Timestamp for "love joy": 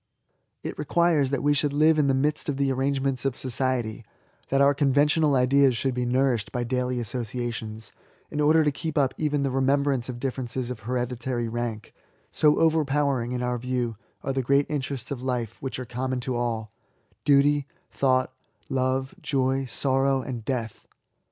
18.69-19.65